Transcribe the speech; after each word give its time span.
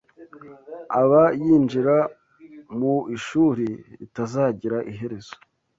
aba 1.01 1.23
yinjira 1.41 1.97
mu 2.77 2.95
ishuri 3.15 3.67
ritazagira 3.99 4.77
iherezo 4.91 5.35